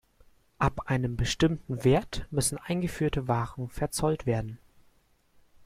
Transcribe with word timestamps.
Ab 0.57 0.87
einem 0.89 1.15
bestimmten 1.15 1.83
Wert 1.83 2.25
müssen 2.31 2.57
eingeführte 2.57 3.27
Waren 3.27 3.69
verzollt 3.69 4.25
werden. 4.25 4.57